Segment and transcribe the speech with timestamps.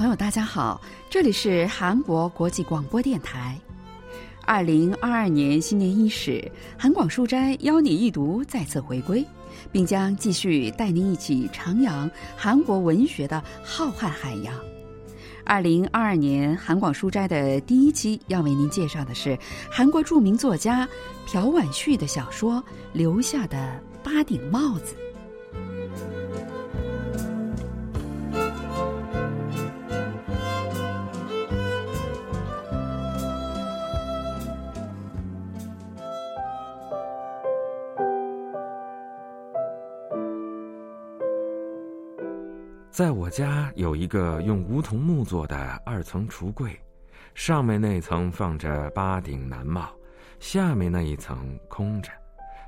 [0.00, 3.60] 朋友，大家好，这里是韩国国际广播电台。
[4.46, 9.22] 二零二二年新年伊始，韩广书斋邀你一读再次回归，
[9.70, 14.54] 并将继续带您一起徜徉韩国文学的浩瀚海洋。
[15.44, 19.38] 二零二二年韩广书斋的第一期要为您介绍的是
[19.70, 20.88] 韩国著名作家
[21.26, 22.54] 朴婉旭的小说
[22.94, 24.94] 《留下的八顶帽子》。
[43.00, 46.78] 在我家有一个用梧桐木做的二层橱柜，
[47.34, 49.88] 上面那层放着八顶男帽，
[50.38, 52.10] 下面那一层空着。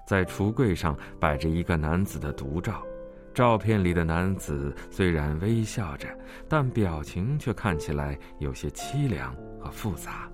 [0.06, 2.82] 在橱柜上摆着一个男子的独照，
[3.34, 6.08] 照片里的男子虽然微笑着，
[6.48, 10.31] 但表情却看起来有些凄凉和复杂。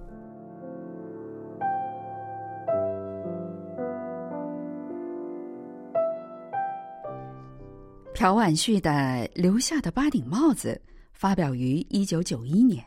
[8.19, 12.84] 朴婉旭的留下的八顶帽子发表于一九九一年，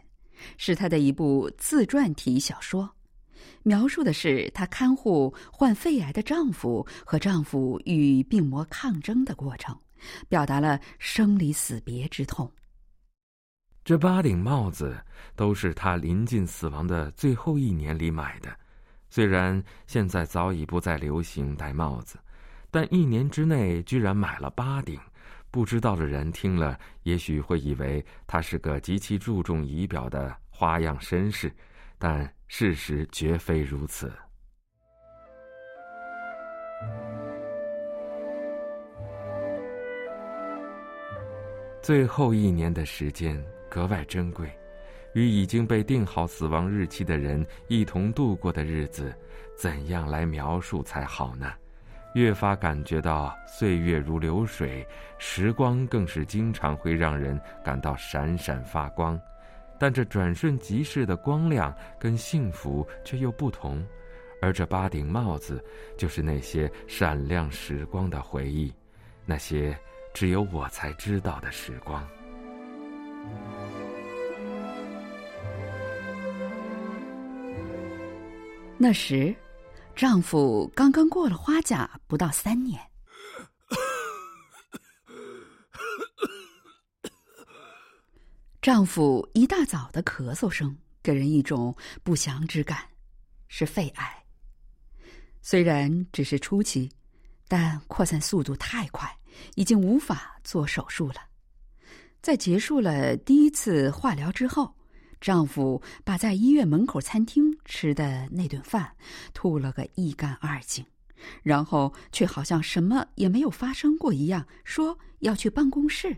[0.58, 2.94] 是他的一部自传体小说，
[3.64, 9.74] 描述的是她看护患肺癌的丈夫和丈夫与病魔抗争的过程，
[10.28, 12.52] 表达了生离死别之痛。
[13.86, 15.02] 这八顶帽子
[15.38, 18.54] 都是她临近死亡的最后一年里买的，
[19.10, 22.20] 虽然现在早已不再流行戴帽子，
[22.70, 25.00] 但一年之内居然买了八顶。
[25.52, 31.52] 不知道的人听了，也许会以为他是个极其注重仪表的花样绅士，
[32.00, 34.10] 但事实绝非如此。
[41.82, 44.50] 最后一年的时间格外珍贵，
[45.14, 49.14] 与已经被定好死亡日期的人一同度过的日子，
[49.58, 51.52] 怎样来描述才好呢？
[52.14, 54.86] 越发感觉到岁月如流水，
[55.18, 59.20] 时光更是经常会让人感到闪闪发光，
[59.80, 63.82] 但这转瞬即逝的光亮跟幸福却又不同，
[64.42, 65.64] 而这八顶帽子
[65.98, 68.74] 就是那些闪亮时光的回忆，
[69.26, 69.78] 那些
[70.14, 72.06] 只有我才知道的时光。
[78.78, 79.34] 那时。
[79.96, 82.82] 丈夫刚刚过了花甲不到三年，
[88.62, 92.80] 丈夫一大早的咳嗽声给人一种不祥之感，
[93.48, 94.24] 是肺癌。
[95.44, 96.92] 虽然只是初期，
[97.48, 99.16] 但扩散速度太快，
[99.56, 101.18] 已经无法做手术了。
[102.24, 104.74] 在结束了第一次化疗之后。
[105.22, 108.96] 丈夫把在医院门口餐厅吃的那顿饭
[109.34, 110.84] 吐了个一干二净，
[111.44, 116.18] 然后却好像什么也没有发生过一样，说要去办公室。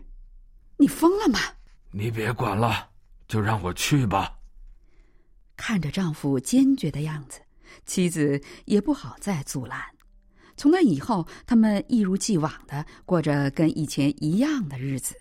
[0.78, 1.38] 你疯了吗？
[1.92, 2.88] 你别管了，
[3.28, 4.38] 就让我去吧。
[5.56, 7.40] 看着丈夫坚决的样子，
[7.84, 9.80] 妻子也不好再阻拦。
[10.56, 15.14] 从那以后，他们一如既往的过着跟以前一样的日子。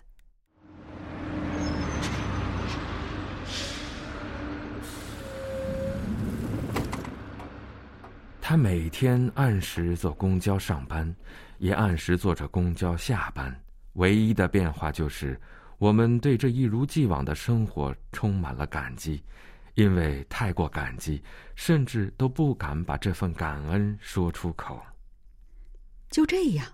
[8.54, 11.12] 他每天按时坐公交上班，
[11.58, 13.60] 也按时坐着公交下班。
[13.94, 15.42] 唯一的变化就是，
[15.80, 19.24] 我们对这一如既往的生活充满了感激，
[19.74, 21.20] 因为太过感激，
[21.56, 24.80] 甚至都不敢把这份感恩说出口。
[26.12, 26.68] 就这样，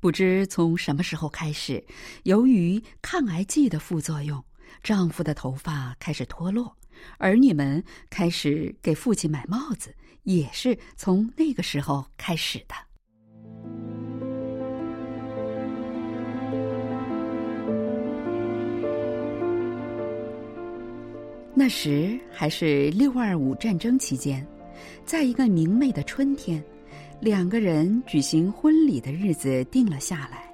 [0.00, 1.84] 不知从什么时候开始，
[2.22, 4.42] 由于抗癌剂的副作用，
[4.82, 6.74] 丈夫的头发开始脱落，
[7.18, 9.94] 儿女们开始给父亲买帽子。
[10.24, 12.74] 也是从那个时候开始的。
[21.54, 24.46] 那时还是六二五战争期间，
[25.04, 26.62] 在一个明媚的春天，
[27.20, 30.44] 两个人举行婚礼的日子定了下来，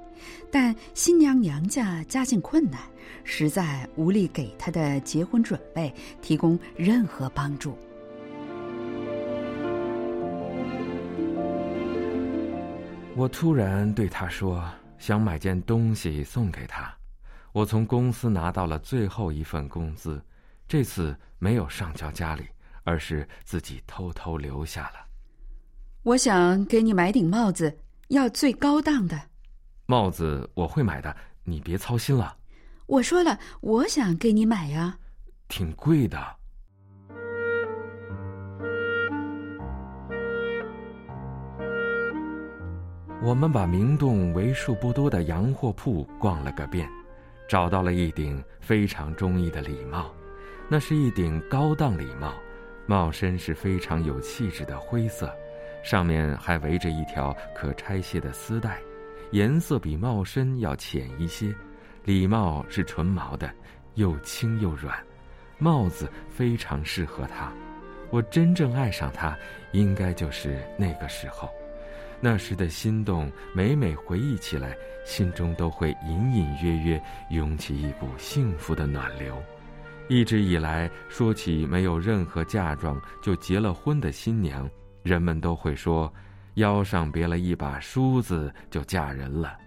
[0.51, 2.81] 但新娘娘家家境困难，
[3.23, 7.77] 实在无力给她的结婚准备提供任何帮助。
[13.17, 14.69] 我突然对他说
[14.99, 16.93] ：“想买件东西送给他。”
[17.53, 20.21] 我从公司拿到了最后一份工资，
[20.67, 22.45] 这次没有上交家里，
[22.83, 25.07] 而是自己偷偷留下了。
[26.03, 27.79] 我想给你买顶帽子，
[28.09, 29.21] 要最高档的。
[29.87, 32.37] 帽子我会买的，你别操心了。
[32.87, 34.99] 我说了，我想给你买呀。
[35.47, 36.19] 挺贵的。
[43.25, 46.87] 我们把明洞为数不多的洋货铺逛了个遍，
[47.49, 50.15] 找到了一顶非常中意的礼帽。
[50.69, 52.35] 那是一顶高档礼帽，
[52.85, 55.35] 帽身是非常有气质的灰色，
[55.83, 58.79] 上面还围着一条可拆卸的丝带，
[59.31, 61.55] 颜色比帽身要浅一些。
[62.05, 63.51] 礼帽是纯毛的，
[63.95, 64.95] 又轻又软，
[65.57, 67.51] 帽子非常适合它。
[68.11, 69.35] 我真正爱上它，
[69.73, 71.49] 应该就是那个时候。
[72.25, 74.75] 那时的心动，每每回忆起来，
[75.05, 79.37] 心中都会隐隐约约涌起一股幸福的暖流。
[80.09, 84.67] 一直以来，说起没有任何嫁妆就结了婚的新娘，
[85.03, 86.11] 人们都会说，
[86.55, 89.59] 腰上别了一把梳子就嫁人了。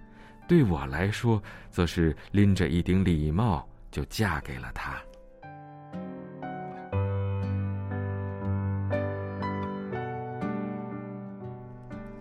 [0.48, 1.39] 对我来说，
[1.69, 5.00] 则是拎着一顶礼帽就嫁给了他。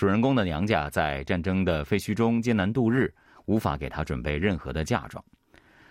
[0.04, 3.10] 主人公的娘家在战争的废墟中艰难度日，
[3.46, 5.24] 无法给他准备任何的嫁妆。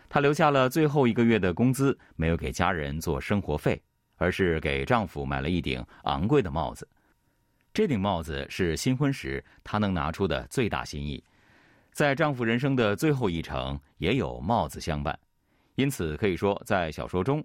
[0.07, 3.83] 她留下了最后一个月的工资，没有给家人做生活费，
[4.17, 6.87] 而是给丈夫买了一顶昂贵的帽子。
[7.73, 11.25] 这顶帽子是新婚时她能拿出的最大心意，
[11.91, 15.19] 在丈夫人生的最后一程，也有帽子相伴。
[15.77, 17.43] 因此可以说，在小说中，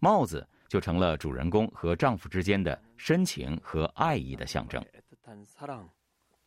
[0.00, 4.84] 帽子就成了主人公和丈夫之间的深情和爱意的象征。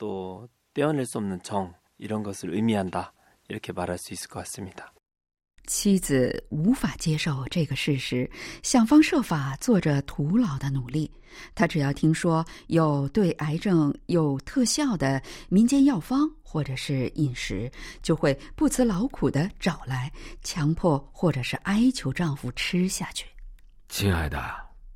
[0.00, 3.12] 또 떼어낼 수 없는 정 이런 것을 의미한다
[3.48, 4.92] 이렇게 말할 수 있을 것 같습니다.
[5.66, 8.30] 妻子无法接受这个事实，
[8.62, 11.10] 想方设法做着徒劳的努力。
[11.56, 17.68] 她只要听说有对癌症有特效的民间药方或者是饮食，
[18.00, 20.08] 就会不辞劳苦的找来，
[20.42, 23.26] 强迫或者是哀求丈夫吃下去。
[23.88, 24.40] 亲爱的，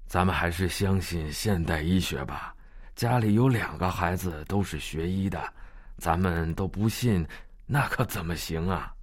[0.06, 2.53] 咱们还是相信现代医学吧。
[2.95, 5.53] 家里有两个孩子都是学医的，
[5.97, 7.27] 咱们都不信，
[7.65, 8.93] 那可怎么行啊？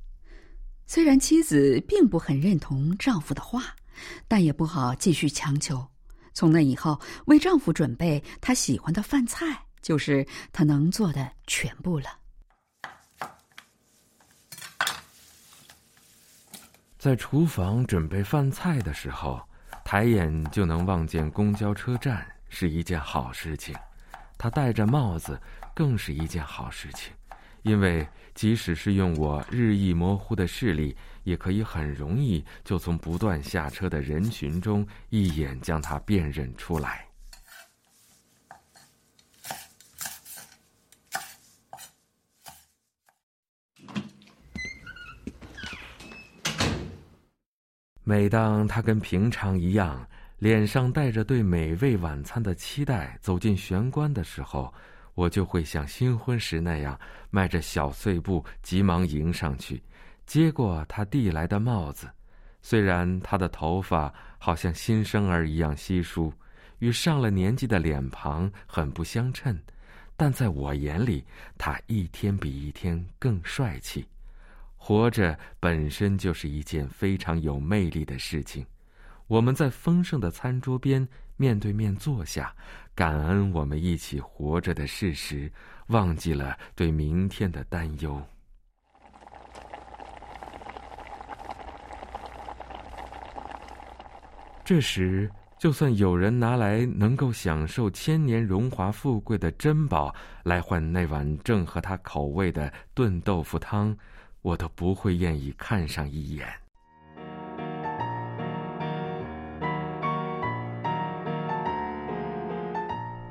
[0.87, 3.77] 虽然妻子并不很认同丈夫的话，
[4.27, 5.87] 但也不好继续强求。
[6.33, 12.07] 从那以后，为丈夫准备他喜欢的饭菜，就是他能做的全部了。
[16.99, 19.39] 在厨房准备饭菜的时候，
[19.85, 22.27] 抬眼就能望见公交车站。
[22.55, 23.75] 是一件好事情，
[24.37, 25.41] 他戴着帽子
[25.75, 27.11] 更是一件好事情，
[27.63, 30.95] 因为即使是用我日益模糊的视力，
[31.25, 37.09] 也可以很容易就从不断下车的人群中一眼将他辨认出来。
[48.05, 50.07] 每当他跟平常一样。
[50.43, 54.75] 脸上带着对美味晚餐的期待，走进玄关的时候，
[55.15, 56.99] 我就会像新婚时那样，
[57.31, 59.81] 迈着小碎步，急忙迎上去，
[60.27, 62.11] 接过他递来的帽子。
[62.61, 66.33] 虽然他的头发好像新生儿一样稀疏，
[66.81, 69.57] 与上了年纪的脸庞很不相称，
[70.17, 71.25] 但在我眼里，
[71.57, 74.05] 他一天比一天更帅气。
[74.77, 78.67] 活着本身就是一件非常有魅力的事情。
[79.27, 82.55] 我们在丰盛的餐桌边面对面坐下，
[82.95, 85.51] 感恩我们一起活着的事实，
[85.87, 88.23] 忘记了对明天的担忧。
[94.65, 100.15] 这时，就算有人拿来能够享受千年荣华富贵的珍宝
[100.45, 103.97] 来换那碗正合他口味的炖豆腐汤，
[104.41, 106.62] 我都不会愿意看上一眼。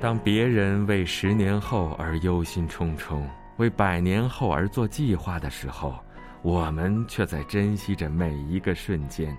[0.02, 3.22] 当别人为十年后而忧心忡忡，
[3.58, 5.94] 为百年后而做计划的时候，
[6.42, 9.38] 我们却在珍惜着每一个瞬间。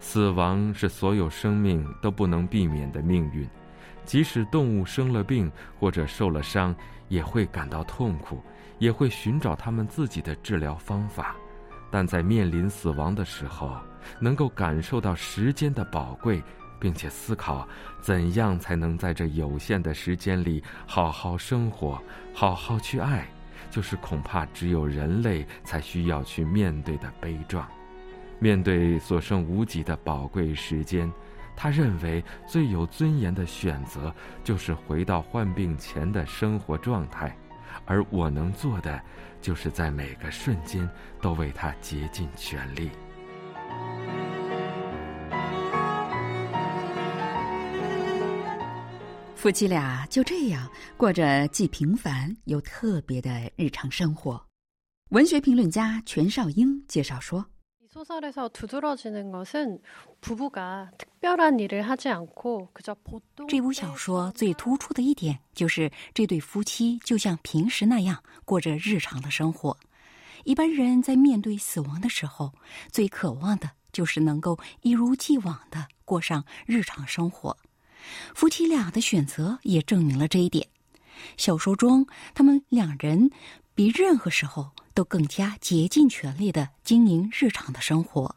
[0.00, 3.48] 死亡是所有生命都不能避免的命运，
[4.04, 6.74] 即使动物生了病或者受了伤，
[7.06, 8.42] 也会感到痛苦，
[8.80, 11.36] 也会寻找他们自己的治疗方法。
[11.92, 13.78] 但在面临死亡的时候，
[14.18, 16.42] 能够感受到时间的宝贵，
[16.82, 17.66] 并且思考
[18.00, 22.02] 怎样才能在这有限的时间里好好生活，
[22.34, 23.24] 好好去爱，
[23.70, 27.64] 就是恐怕只有人类才需要去面对的悲壮。
[28.40, 31.08] 面对所剩无几的宝贵时间，
[31.54, 34.12] 他认为最有尊严的选择
[34.42, 37.32] 就是回到患病前的生活状态。
[37.86, 39.00] 而我能做的，
[39.40, 42.90] 就是在每个瞬间都为他竭尽全力。
[49.42, 54.40] 夫妻俩就这样过着既平凡又特别的日常生活。
[55.10, 57.44] 文学评论家全少英介绍说。
[63.48, 69.76] 这部小说最突出的一点就是，这对夫妻就像平时那样过着日常的生活。
[70.44, 72.52] 一般人在面对死亡的时候，
[72.92, 77.56] 最渴望的就是能够一如既往的过上日常生活。
[78.34, 80.66] 夫妻俩的选择也证明了这一点。
[81.36, 83.30] 小说中，他们两人
[83.74, 84.70] 比任何时候。
[84.94, 88.36] 都更加竭尽全力的经营日常的生活。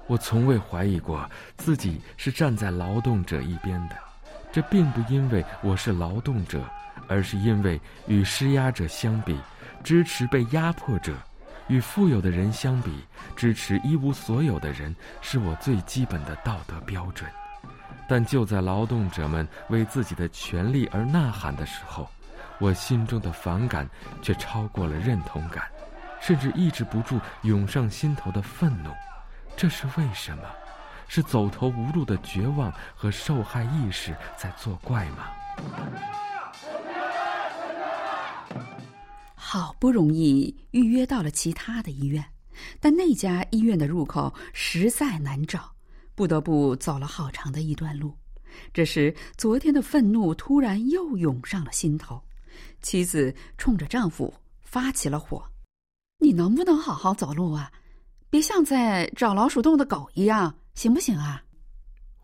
[0.09, 1.25] 我从未怀疑过
[1.57, 3.97] 自己是站在劳动者一边的，
[4.53, 6.61] 这并不因为我是劳动者，
[7.07, 9.39] 而是因为与施压者相比，
[9.85, 11.13] 支持被压迫者；
[11.69, 13.05] 与富有的人相比，
[13.37, 17.29] 支持一无所有的人是我最基本的道德标准。
[18.09, 22.09] 但就在劳动者们为自己的权利而呐喊的时候，
[22.59, 23.89] 我心中的反感
[24.23, 25.65] 却超过了认同感，
[26.21, 28.91] 甚至抑制不住涌上心头的愤怒。
[29.57, 30.43] 这是为什么？
[31.09, 35.29] 是走投无路的绝望和受害意识在作怪吗？
[39.35, 42.25] 好不容易预约到了其他的医院，
[42.81, 45.76] 但那家医院的入口实在难找，
[46.17, 48.13] 不得不走了好长的一段路。
[48.73, 52.21] 这时，昨天的愤怒突然又涌上了心头。
[52.81, 54.33] 妻子冲着丈夫
[54.63, 55.45] 发起了火
[56.19, 57.71] ：“你能不能好好走路啊？
[58.31, 61.43] 别像在找老鼠洞的狗一样，行不行啊？”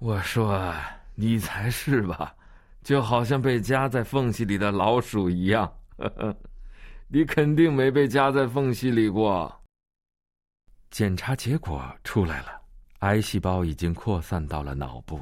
[0.01, 0.75] 我说
[1.15, 2.35] ：“你才是吧，
[2.83, 5.71] 就好像被夹在缝隙里的老鼠一样。
[7.09, 9.55] 你肯定没被夹在缝隙里过。”
[10.91, 12.62] 检查结果出来了，
[13.02, 15.21] 癌细胞已经扩散到了脑部。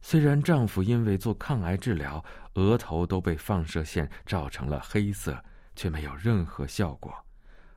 [0.00, 2.24] 虽然丈夫因为做抗癌治疗，
[2.54, 5.40] 额头都被放射线照成了黑色，
[5.76, 7.14] 却没有任何效果。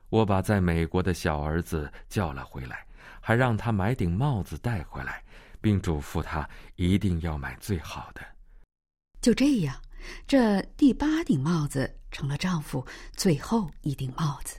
[0.08, 2.84] 我把在美国的小儿子叫了回来，
[3.20, 5.22] 还让他买顶帽子带回来，
[5.60, 8.20] 并嘱咐他一定要买最好的。
[9.20, 9.76] 就这样，
[10.26, 14.58] 这第八顶帽子成了丈夫最后一顶帽子。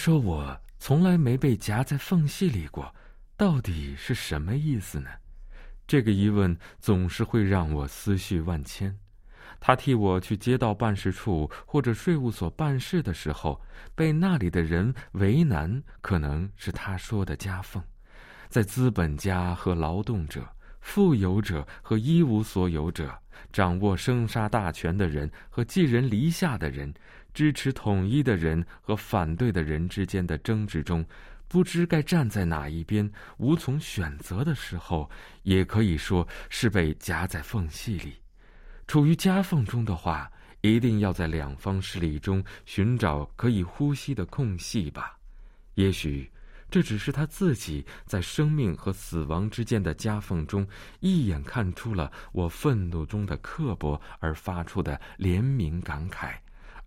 [0.00, 2.94] 说：“我从来没被夹在缝隙里过，
[3.36, 5.10] 到底是什么意思呢？”
[5.86, 8.98] 这个疑问总是会让我思绪万千。
[9.60, 13.60] 他替我去街道办事处或者税务所办事的时候，
[13.94, 17.82] 被那里的人为难，可能是他说的夹缝。
[18.48, 20.48] 在资本家和劳动者、
[20.80, 23.14] 富有者和一无所有者、
[23.52, 26.94] 掌握生杀大权的人和寄人篱下的人、
[27.32, 31.04] 支持统一的人和反对的人之间的争执中，
[31.48, 35.10] 不知该站在哪一边，无从选择的时候，
[35.42, 38.14] 也可以说是被夹在缝隙里。
[38.86, 45.16] 处于夹缝中的话，一定要在两方势力中寻找可以呼吸的空隙吧。
[45.74, 46.30] 也许，
[46.70, 50.66] 这只是他自己在生命和死亡之间的夹缝中，
[51.00, 56.34] 一眼看出了我愤怒中的刻薄而发出的怜悯感慨，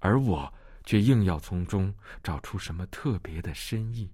[0.04, 1.92] 而我却硬要从中
[2.22, 4.12] 找出什么特别的深意。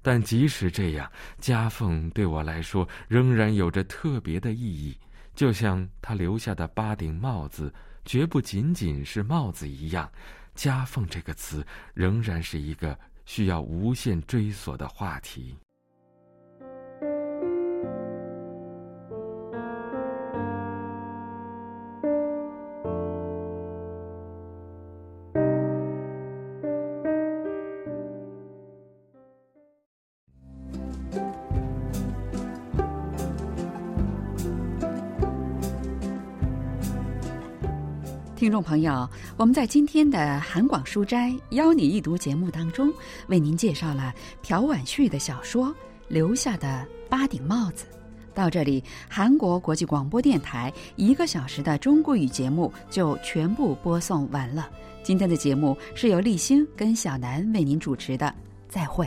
[0.00, 4.98] 但即使这样，夹缝对我来说仍然有着特别的意义。
[5.34, 7.72] 就像他留下的八顶帽子，
[8.06, 10.10] 绝不仅仅是帽子一样
[10.56, 15.54] ，“夹缝”这个词仍然是一个需要无限追索的话题。
[38.48, 42.90] 听众朋友，我们在今天的韩广书斋邀你一读节目当中，
[43.26, 45.66] 为您介绍了朴婉旭的小说
[46.08, 47.84] 《留下的八顶帽子》。
[48.32, 54.70] 到这里，韩国国际广播电台一个小时的中国语节目就全部播送完了。
[55.02, 58.34] 今天的节目是由立新跟小南为您主持的，
[58.66, 59.06] 再会。